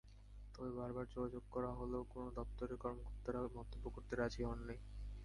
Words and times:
তবে 0.53 0.71
বারবার 0.77 1.05
যোগাযোগ 1.07 1.43
করা 1.51 1.71
হলেও 1.79 2.03
কোনো 2.11 2.27
দপ্তরের 2.37 2.77
কর্মকর্তারা 2.83 3.39
মন্তব্য 3.57 3.85
করতে 3.95 4.13
রাজি 4.15 4.41
হননি। 4.47 4.75